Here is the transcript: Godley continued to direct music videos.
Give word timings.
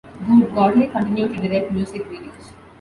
Godley 0.55 0.87
continued 0.87 1.35
to 1.35 1.47
direct 1.47 1.71
music 1.71 2.03
videos. 2.09 2.53